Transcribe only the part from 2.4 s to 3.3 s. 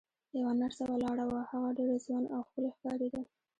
ښکلې ښکارېده.